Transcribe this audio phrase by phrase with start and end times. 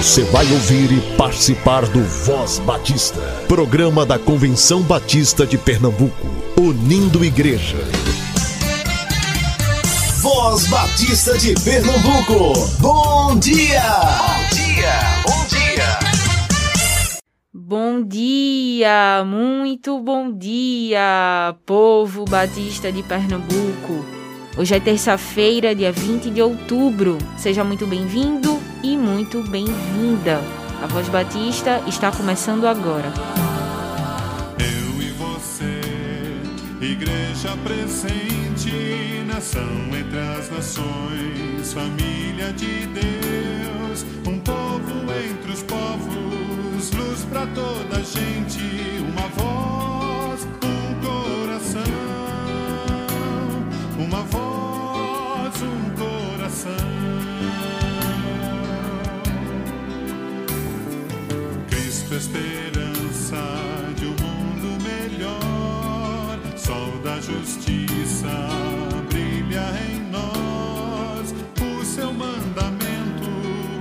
[0.00, 6.26] Você vai ouvir e participar do Voz Batista, programa da Convenção Batista de Pernambuco,
[6.58, 7.76] unindo igreja.
[10.22, 13.82] Voz Batista de Pernambuco, bom dia!
[13.92, 15.98] Bom dia, bom dia!
[17.52, 24.02] Bom dia, muito bom dia, povo batista de Pernambuco.
[24.56, 27.18] Hoje é terça-feira, dia 20 de outubro.
[27.36, 30.40] Seja muito bem-vindo e muito bem-vinda.
[30.82, 33.12] A Voz Batista está começando agora.
[34.58, 35.80] Eu e você,
[36.80, 39.62] igreja presente, nação
[39.98, 48.02] entre as nações, família de Deus, um povo entre os povos, luz para toda a
[48.02, 48.62] gente,
[49.12, 49.99] uma voz,
[62.20, 63.42] esperança
[63.96, 68.28] de um mundo melhor, sol da justiça
[69.08, 71.34] brilha em nós.
[71.62, 73.30] O seu mandamento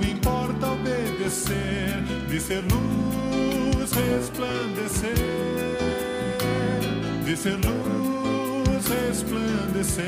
[0.10, 5.14] importa obedecer, de ser luz resplandecer,
[7.26, 10.08] de ser luz resplandecer.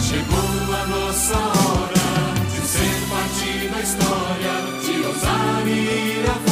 [0.00, 2.06] Chegou a nossa hora
[2.52, 4.73] de ser parte da história,
[5.22, 6.43] de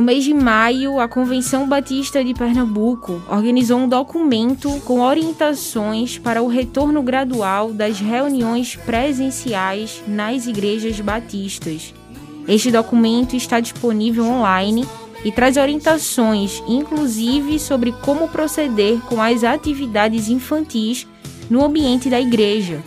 [0.00, 6.42] No mês de maio, a Convenção Batista de Pernambuco organizou um documento com orientações para
[6.42, 11.92] o retorno gradual das reuniões presenciais nas igrejas batistas.
[12.48, 14.86] Este documento está disponível online
[15.22, 21.06] e traz orientações, inclusive sobre como proceder com as atividades infantis
[21.50, 22.82] no ambiente da igreja.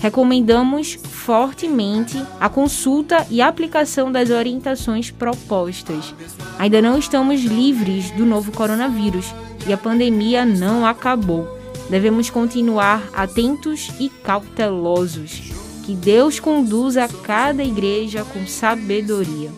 [0.00, 6.14] Recomendamos fortemente a consulta e aplicação das orientações propostas.
[6.58, 9.34] Ainda não estamos livres do novo coronavírus
[9.66, 11.58] e a pandemia não acabou.
[11.90, 15.52] Devemos continuar atentos e cautelosos.
[15.84, 19.50] Que Deus conduza cada igreja com sabedoria.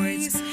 [0.00, 0.49] Boys.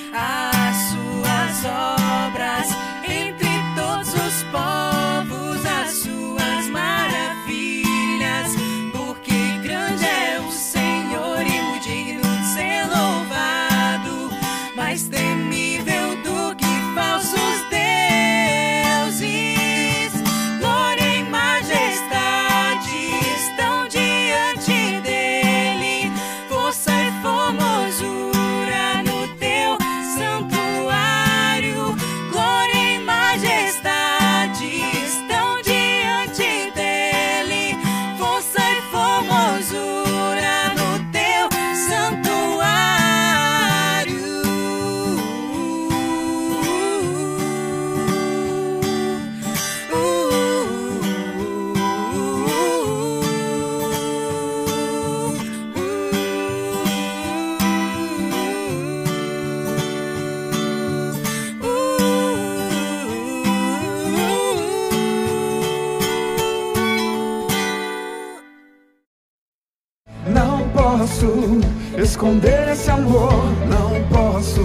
[72.17, 73.31] esconder esse amor,
[73.69, 74.63] não posso.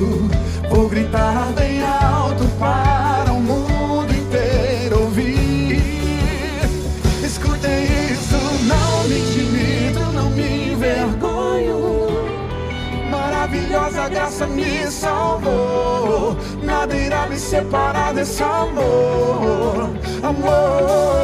[0.70, 5.78] Vou gritar bem alto para o mundo inteiro ouvir.
[7.22, 12.08] Escutem isso, não me intimido, não me envergonho.
[13.10, 16.34] Maravilhosa graça me salvou.
[16.62, 19.90] Nada irá me separar desse amor,
[20.22, 21.21] amor.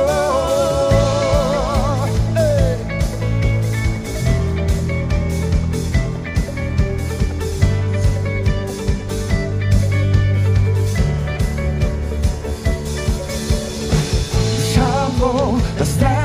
[15.77, 16.18] the stand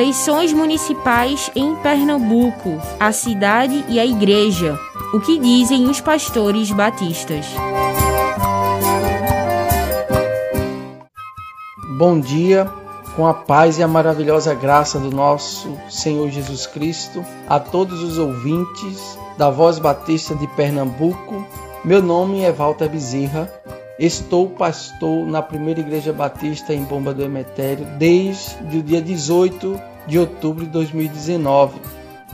[0.00, 4.78] eleições municipais em Pernambuco, a cidade e a igreja,
[5.12, 7.44] o que dizem os pastores batistas.
[11.98, 12.66] Bom dia,
[13.14, 18.16] com a paz e a maravilhosa graça do nosso Senhor Jesus Cristo, a todos os
[18.16, 21.46] ouvintes da Voz Batista de Pernambuco.
[21.84, 23.52] Meu nome é Walter Bezerra,
[24.00, 30.18] Estou pastor na primeira igreja batista em Bomba do Emetério desde o dia 18 de
[30.18, 31.80] outubro de 2019.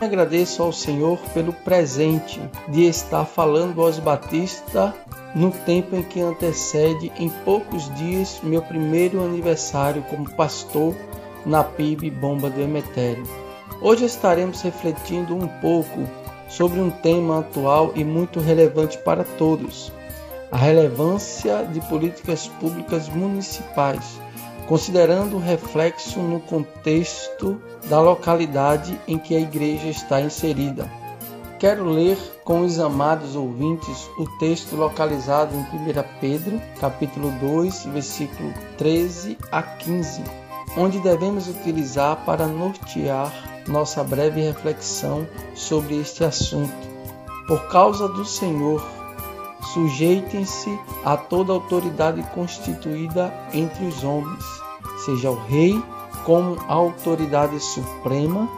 [0.00, 4.92] Agradeço ao Senhor pelo presente de estar falando aos batistas
[5.35, 10.94] no tempo em que antecede em poucos dias meu primeiro aniversário como pastor
[11.46, 13.25] na PIB Bomba do Emetério.
[13.80, 16.06] Hoje estaremos refletindo um pouco
[16.49, 19.92] sobre um tema atual e muito relevante para todos:
[20.50, 24.18] a relevância de políticas públicas municipais,
[24.66, 30.90] considerando o reflexo no contexto da localidade em que a igreja está inserida.
[31.58, 35.64] Quero ler com os amados ouvintes o texto localizado em 1
[36.20, 40.23] Pedro, capítulo 2, versículo 13 a 15,
[40.76, 43.32] onde devemos utilizar para nortear
[43.66, 46.87] nossa breve reflexão sobre este assunto.
[47.49, 48.85] Por causa do Senhor,
[49.73, 54.44] sujeitem-se a toda autoridade constituída entre os homens,
[55.04, 55.80] seja o rei
[56.25, 58.49] como a autoridade suprema,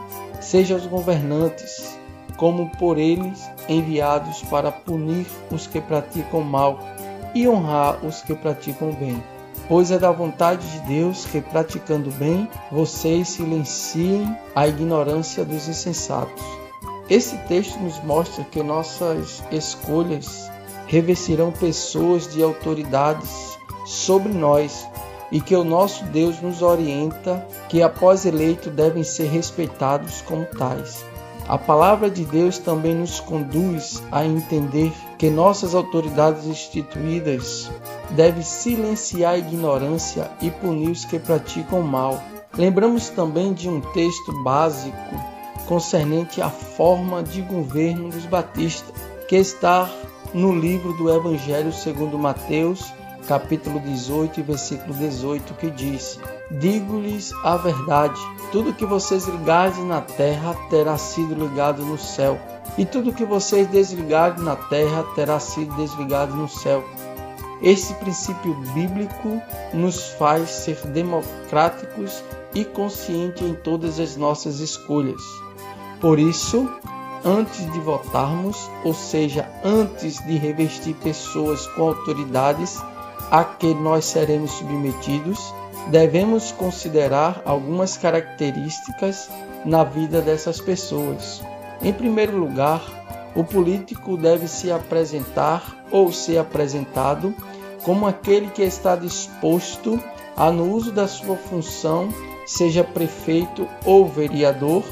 [0.41, 1.97] seja os governantes
[2.37, 6.79] como por eles enviados para punir os que praticam mal
[7.35, 9.21] e honrar os que praticam bem.
[9.67, 16.43] Pois é da vontade de Deus que, praticando bem, vocês silenciem a ignorância dos insensatos.
[17.09, 20.49] Esse texto nos mostra que nossas escolhas
[20.89, 24.87] revestirão pessoas de autoridades sobre nós
[25.31, 31.05] e que o nosso Deus nos orienta que, após eleito, devem ser respeitados como tais.
[31.47, 37.69] A palavra de Deus também nos conduz a entender que nossas autoridades instituídas
[38.11, 42.19] devem silenciar a ignorância e punir os que praticam mal.
[42.57, 44.97] Lembramos também de um texto básico
[45.67, 48.93] concernente à forma de governo dos batistas,
[49.27, 49.87] que está
[50.33, 52.93] no livro do Evangelho segundo Mateus,
[53.27, 56.19] capítulo 18, versículo 18, que diz:
[56.51, 58.19] Digo-lhes a verdade,
[58.51, 62.39] tudo que vocês ligarem na terra terá sido ligado no céu,
[62.77, 66.83] e tudo que vocês desligarem na terra terá sido desligado no céu.
[67.61, 69.41] Esse princípio bíblico
[69.73, 75.21] nos faz ser democráticos e conscientes em todas as nossas escolhas.
[75.99, 76.69] Por isso,
[77.23, 82.81] antes de votarmos, ou seja, antes de revestir pessoas com autoridades
[83.31, 85.53] a que nós seremos submetidos,
[85.87, 89.29] devemos considerar algumas características
[89.65, 91.41] na vida dessas pessoas.
[91.81, 92.81] Em primeiro lugar,
[93.35, 97.33] o político deve se apresentar ou ser apresentado
[97.83, 99.99] como aquele que está disposto
[100.35, 102.09] a, no uso da sua função,
[102.45, 104.83] seja prefeito ou vereador.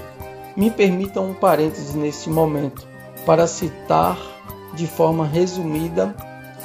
[0.57, 2.87] Me permitam um parêntese nesse momento
[3.27, 4.17] para citar
[4.73, 6.15] de forma resumida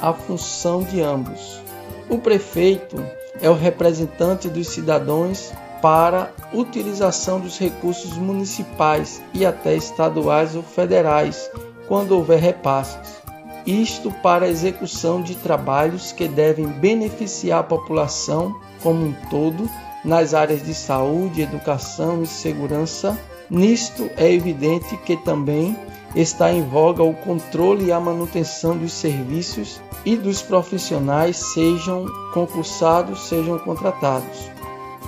[0.01, 1.61] a função de ambos.
[2.09, 3.05] O prefeito
[3.39, 11.51] é o representante dos cidadãos para utilização dos recursos municipais e até estaduais ou federais,
[11.87, 13.21] quando houver repasses.
[13.63, 19.69] Isto para a execução de trabalhos que devem beneficiar a população como um todo
[20.03, 23.17] nas áreas de saúde, educação e segurança.
[23.49, 25.77] Nisto é evidente que também
[26.15, 33.27] está em voga o controle e a manutenção dos serviços e dos profissionais, sejam concursados,
[33.27, 34.51] sejam contratados.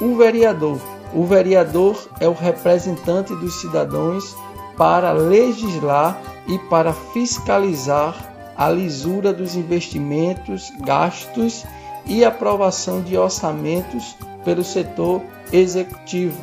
[0.01, 0.79] O vereador.
[1.13, 4.35] O vereador é o representante dos cidadãos
[4.75, 11.65] para legislar e para fiscalizar a lisura dos investimentos, gastos
[12.05, 16.37] e aprovação de orçamentos pelo setor executivo.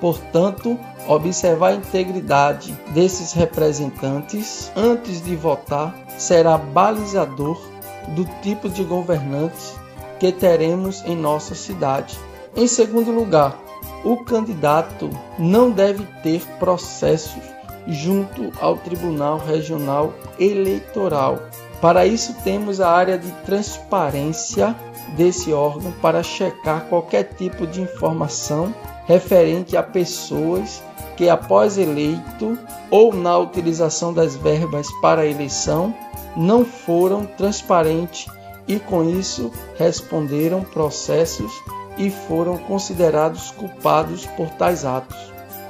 [0.00, 7.60] Portanto, observar a integridade desses representantes antes de votar será balizador
[8.08, 9.74] do tipo de governantes
[10.18, 12.18] que teremos em nossa cidade.
[12.54, 13.58] Em segundo lugar,
[14.04, 17.42] o candidato não deve ter processos
[17.86, 21.38] junto ao Tribunal Regional Eleitoral.
[21.80, 24.76] Para isso, temos a área de transparência
[25.16, 28.74] desse órgão para checar qualquer tipo de informação
[29.06, 30.82] referente a pessoas
[31.20, 32.58] que, após eleito
[32.90, 35.94] ou na utilização das verbas para eleição,
[36.34, 38.26] não foram transparentes
[38.66, 41.52] e, com isso, responderam processos
[41.98, 45.18] e foram considerados culpados por tais atos.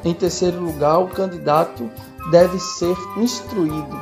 [0.04, 1.90] Em terceiro lugar, o candidato
[2.30, 4.00] deve ser instruído,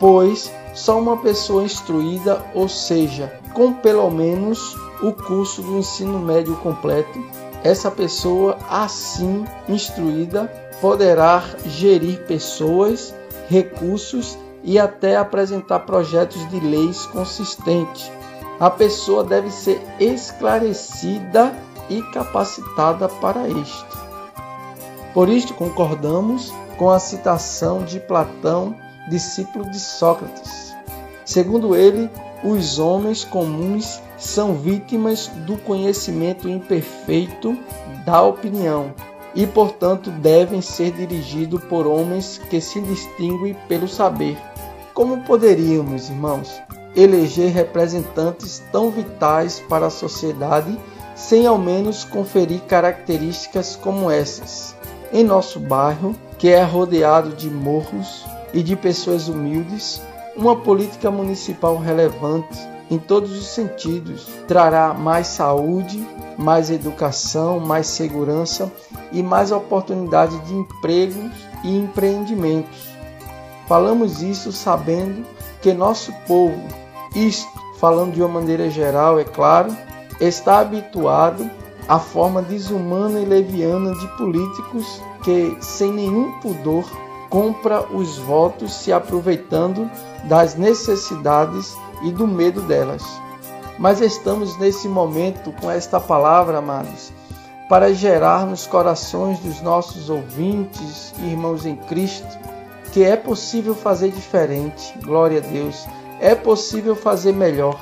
[0.00, 6.56] pois só uma pessoa instruída, ou seja, com pelo menos o curso do ensino médio
[6.56, 7.24] completo,
[7.62, 13.14] essa pessoa assim instruída poderá gerir pessoas,
[13.48, 18.10] recursos e até apresentar projetos de leis consistentes.
[18.60, 21.54] a pessoa deve ser esclarecida
[21.88, 23.98] e capacitada para isto.
[25.14, 28.74] Por isto concordamos com a citação de Platão,
[29.08, 30.74] discípulo de Sócrates.
[31.24, 32.10] Segundo ele,
[32.42, 37.56] os homens comuns são vítimas do conhecimento imperfeito
[38.04, 38.92] da opinião
[39.34, 44.36] e, portanto, devem ser dirigidos por homens que se distinguem pelo saber.
[44.94, 46.60] Como poderíamos, irmãos,
[46.96, 50.78] eleger representantes tão vitais para a sociedade
[51.14, 54.74] sem ao menos conferir características como essas?
[55.12, 60.00] Em nosso bairro, que é rodeado de morros e de pessoas humildes,
[60.36, 62.58] uma política municipal relevante
[62.90, 66.06] em todos os sentidos trará mais saúde,
[66.38, 68.72] mais educação, mais segurança
[69.12, 71.32] e mais oportunidade de empregos
[71.64, 72.88] e empreendimentos.
[73.66, 75.26] Falamos isso sabendo
[75.60, 76.62] que nosso povo,
[77.14, 79.76] isto falando de uma maneira geral, é claro,
[80.20, 81.48] está habituado
[81.86, 86.84] à forma desumana e leviana de políticos que, sem nenhum pudor,
[87.28, 89.90] compra os votos se aproveitando
[90.24, 93.04] das necessidades e do medo delas.
[93.78, 97.12] Mas estamos nesse momento com esta palavra, amados,
[97.68, 102.48] para gerar nos corações dos nossos ouvintes e irmãos em Cristo
[102.92, 104.94] que é possível fazer diferente.
[105.04, 105.86] Glória a Deus.
[106.20, 107.78] É possível fazer melhor.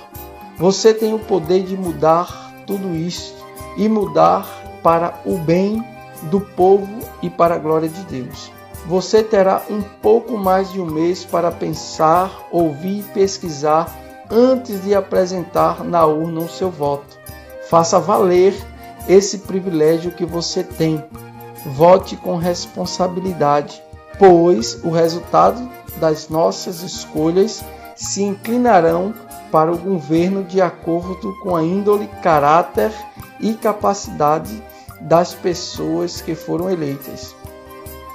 [0.59, 3.35] Você tem o poder de mudar tudo isso
[3.77, 4.47] e mudar
[4.83, 5.83] para o bem
[6.25, 6.89] do povo
[7.23, 8.51] e para a glória de Deus.
[8.87, 13.91] Você terá um pouco mais de um mês para pensar, ouvir e pesquisar
[14.31, 17.19] antes de apresentar na urna o seu voto.
[17.69, 18.55] Faça valer
[19.09, 21.03] esse privilégio que você tem.
[21.75, 23.83] Vote com responsabilidade,
[24.19, 29.15] pois o resultado das nossas escolhas se inclinarão
[29.51, 32.93] para o governo de acordo com a índole, caráter
[33.41, 34.63] e capacidade
[35.01, 37.35] das pessoas que foram eleitas.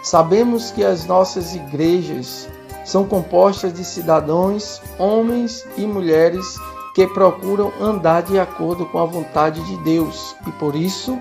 [0.03, 2.47] Sabemos que as nossas igrejas
[2.91, 6.57] são compostas de cidadãos, homens e mulheres
[6.93, 11.17] que procuram andar de acordo com a vontade de Deus e por isso,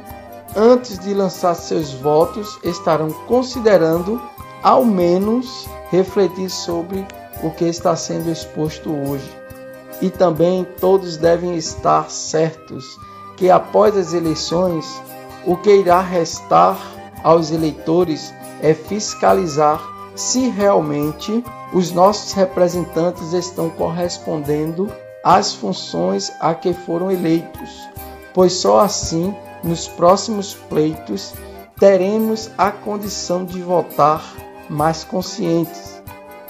[0.57, 4.21] antes de lançar seus votos, estarão considerando
[4.65, 7.07] ao menos refletir sobre
[7.41, 9.31] o que está sendo exposto hoje.
[10.03, 12.99] E também todos devem estar certos
[13.37, 15.01] que após as eleições,
[15.47, 16.77] o que irá restar
[17.23, 24.93] aos eleitores é fiscalizar se realmente os nossos representantes estão correspondendo
[25.25, 27.89] às funções a que foram eleitos,
[28.35, 31.33] pois só assim, nos próximos pleitos,
[31.79, 34.23] teremos a condição de votar
[34.69, 36.03] mais conscientes.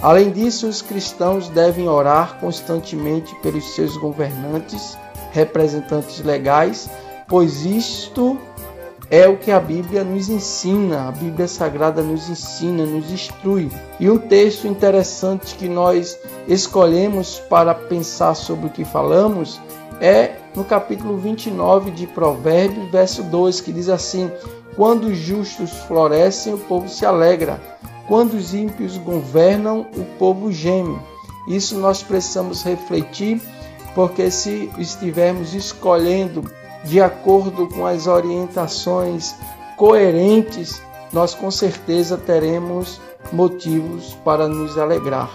[0.03, 4.99] Além disso, os cristãos devem orar constantemente pelos seus governantes,
[5.31, 6.91] representantes legais,
[7.29, 8.37] pois isto
[9.11, 13.69] é o que a Bíblia nos ensina, a Bíblia Sagrada nos ensina, nos instrui.
[13.99, 19.61] E um texto interessante que nós escolhemos para pensar sobre o que falamos
[20.01, 24.31] é no capítulo 29 de Provérbios, verso 2, que diz assim:
[24.77, 27.61] Quando os justos florescem, o povo se alegra,
[28.07, 30.97] quando os ímpios governam, o povo geme.
[31.49, 33.43] Isso nós precisamos refletir,
[33.93, 36.45] porque se estivermos escolhendo
[36.85, 39.35] de acordo com as orientações
[39.77, 40.81] coerentes,
[41.13, 43.01] nós com certeza teremos
[43.33, 45.31] motivos para nos alegrar.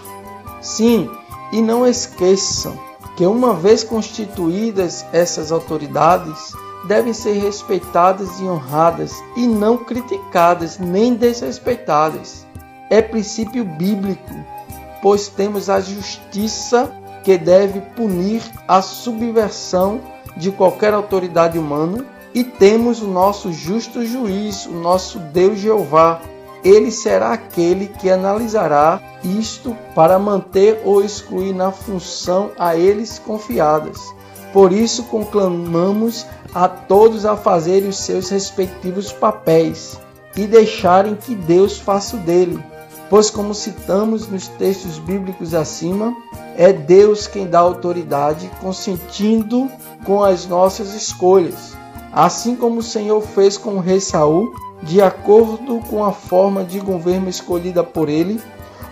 [0.60, 1.08] Sim,
[1.52, 2.76] e não esqueçam
[3.16, 6.52] que uma vez constituídas essas autoridades,
[6.86, 12.46] devem ser respeitadas e honradas e não criticadas nem desrespeitadas.
[12.90, 14.34] É princípio bíblico,
[15.02, 16.92] pois temos a justiça
[17.24, 20.00] que deve punir a subversão
[20.36, 26.20] de qualquer autoridade humana e temos o nosso justo juiz, o nosso Deus Jeová.
[26.62, 34.14] Ele será aquele que analisará isto para manter ou excluir na função a eles confiadas.
[34.52, 39.98] Por isso conclamamos a todos a fazerem os seus respectivos papéis
[40.36, 42.62] e deixarem que Deus faça o dele.
[43.08, 46.14] Pois, como citamos nos textos bíblicos acima,
[46.56, 49.70] é Deus quem dá autoridade, consentindo
[50.04, 51.76] com as nossas escolhas,
[52.12, 56.78] assim como o Senhor fez com o rei Saul, de acordo com a forma de
[56.80, 58.40] governo escolhida por ele,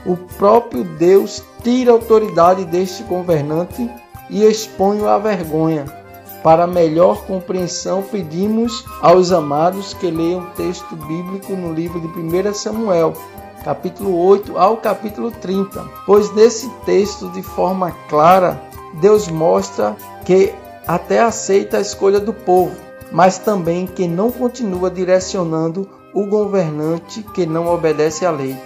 [0.07, 3.91] o próprio Deus tira a autoridade deste governante
[4.29, 5.85] e expõe-o à vergonha.
[6.43, 12.53] Para melhor compreensão, pedimos aos amados que leiam o texto bíblico no livro de 1
[12.53, 13.15] Samuel,
[13.65, 18.63] capítulo 8 ao capítulo 30, pois nesse texto, de forma clara,
[19.01, 20.53] Deus mostra que
[20.87, 22.75] até aceita a escolha do povo,
[23.11, 28.57] mas também que não continua direcionando o governante que não obedece à lei.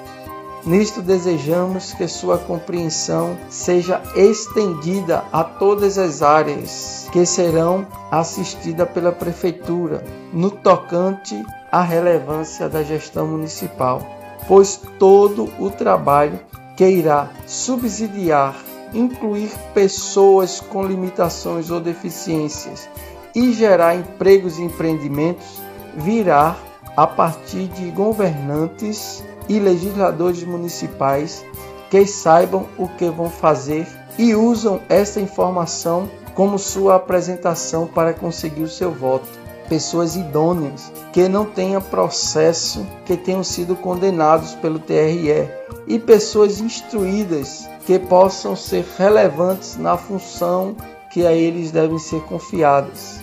[0.67, 9.13] Nisto desejamos que sua compreensão seja estendida a todas as áreas que serão assistidas pela
[9.13, 14.03] Prefeitura, no tocante à relevância da gestão municipal,
[14.47, 16.41] pois todo o trabalho
[16.77, 18.55] que irá subsidiar,
[18.93, 22.89] incluir pessoas com limitações ou deficiências
[23.35, 25.61] e gerar empregos e empreendimentos
[25.95, 26.57] virá
[26.97, 31.45] a partir de governantes e legisladores municipais
[31.91, 33.87] que saibam o que vão fazer
[34.19, 39.29] e usam essa informação como sua apresentação para conseguir o seu voto.
[39.69, 45.49] Pessoas idôneas que não tenham processo, que tenham sido condenados pelo TRE
[45.87, 50.77] e pessoas instruídas que possam ser relevantes na função
[51.11, 53.23] que a eles devem ser confiadas.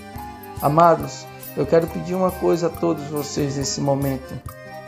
[0.59, 4.33] Amados, eu quero pedir uma coisa a todos vocês nesse momento.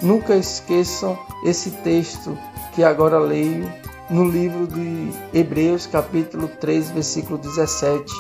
[0.02, 2.36] Nunca esqueçam esse texto
[2.74, 3.72] que agora leio
[4.10, 8.12] no livro de Hebreus, capítulo 3, versículo 17.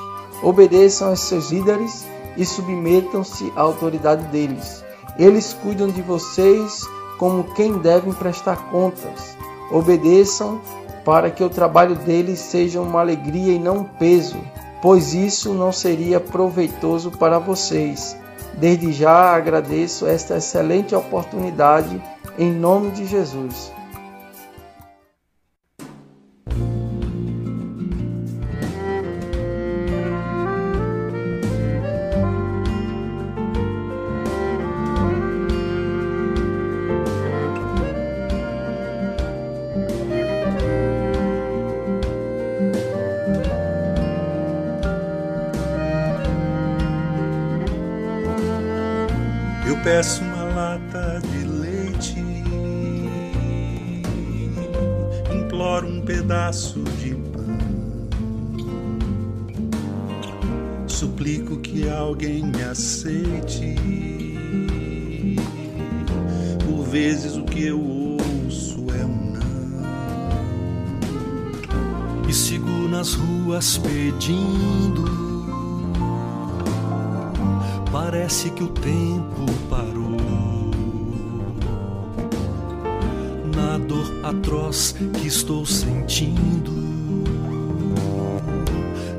[0.43, 2.05] Obedeçam aos seus líderes
[2.37, 4.85] e submetam-se à autoridade deles.
[5.17, 9.35] Eles cuidam de vocês como quem devem prestar contas.
[9.71, 10.61] Obedeçam
[11.07, 14.35] para que o trabalho deles seja uma alegria e não um peso,
[14.81, 18.17] pois isso não seria proveitoso para vocês.
[18.55, 22.03] Desde já agradeço esta excelente oportunidade
[22.37, 23.71] em nome de Jesus.
[49.87, 52.19] Peço uma lata de leite,
[55.33, 57.57] imploro um pedaço de pão,
[60.87, 63.77] suplico que alguém me aceite.
[66.65, 69.31] Por vezes o que eu ouço é um
[72.21, 75.26] não, e sigo nas ruas pedindo
[78.17, 80.17] parece que o tempo parou.
[83.55, 86.71] Na dor atroz que estou sentindo,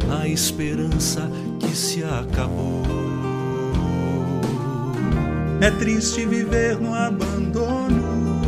[0.09, 1.31] na esperança
[1.61, 2.83] que se acabou.
[5.61, 8.43] É triste viver no abandono,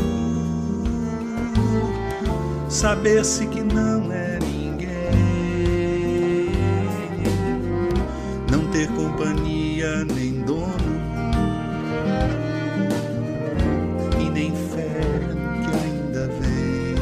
[2.68, 3.99] saber-se que não
[8.96, 11.00] companhia nem dono
[14.20, 15.00] e nem fé
[15.64, 16.96] que ainda vem.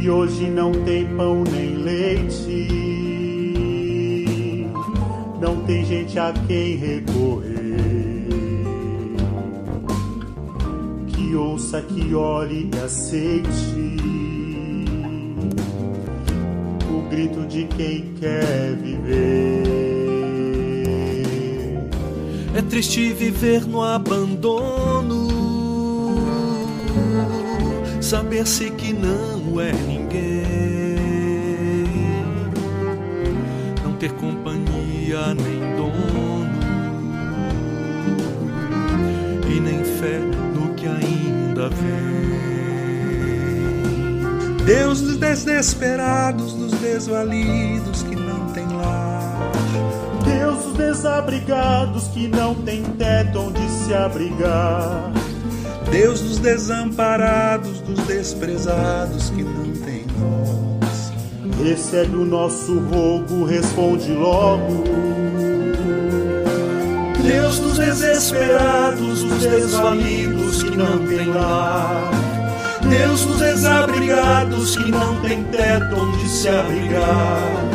[0.00, 2.68] E hoje não tem pão nem leite,
[5.40, 7.56] não tem gente a quem recorrer.
[11.08, 13.96] Que ouça, que olhe e aceite
[17.16, 19.62] grito de quem quer viver.
[22.54, 25.28] É triste viver no abandono,
[28.02, 30.44] saber-se que não é ninguém,
[33.82, 36.46] não ter companhia nem dono
[39.50, 40.20] e nem fé
[40.54, 42.25] no que ainda vem.
[44.66, 49.52] Deus dos desesperados, dos desvalidos que não tem lar.
[50.24, 55.12] Deus dos desabrigados que não tem teto onde se abrigar.
[55.88, 61.12] Deus dos desamparados, dos desprezados que não tem voz.
[61.62, 64.82] Recebe o nosso rogo, responde logo.
[67.22, 72.35] Deus dos desesperados, dos desvalidos que não tem lar.
[72.88, 77.66] Deus dos desabrigados que não tem teto onde se abrigar.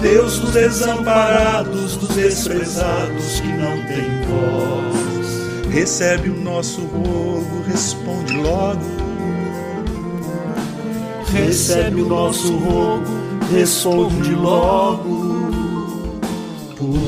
[0.00, 5.72] Deus dos desamparados, dos desprezados que não tem voz.
[5.72, 8.80] Recebe o nosso rogo, responde logo.
[11.32, 13.04] Recebe o nosso rogo,
[13.52, 15.28] responde logo.
[16.76, 17.07] Por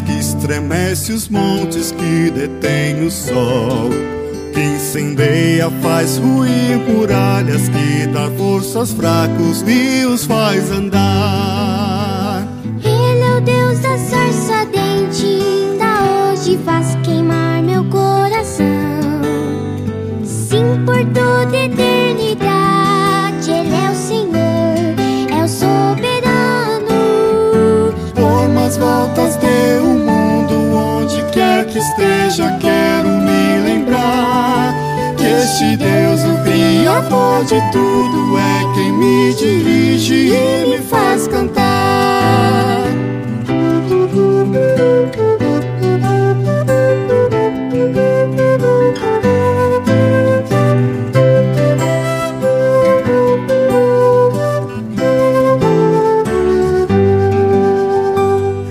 [0.00, 3.90] Que estremece os montes, que detém o sol.
[4.52, 12.13] Que incendeia, faz ruir muralhas, que dá força aos fracos e os faz andar.
[36.94, 42.84] Criador de tudo, é quem me dirige e me faz cantar.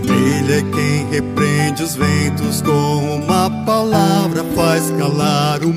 [0.05, 5.72] Ele é quem repreende os ventos com uma palavra, faz calar o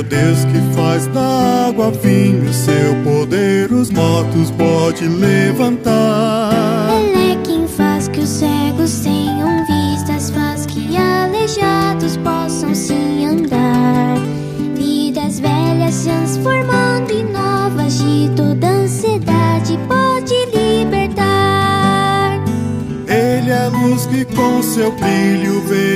[0.00, 6.90] é Deus que faz da água vinho, seu poder os mortos pode levantar.
[6.98, 14.16] Ele é quem faz que os cegos tenham vistas, faz que aleijados possam se andar.
[14.74, 22.42] Vidas velhas se transformando em novas, de toda ansiedade pode libertar.
[23.06, 25.89] Ele é a luz que com seu brilho veio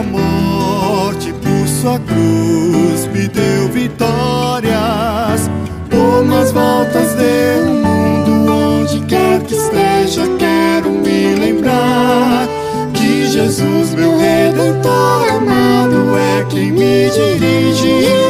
[0.00, 5.50] a morte por sua cruz, me deu vitórias.
[5.90, 12.48] Por mais voltas deu o mundo, onde quer que esteja, quero me lembrar
[12.94, 18.29] que Jesus, meu redentor amado, é quem me dirige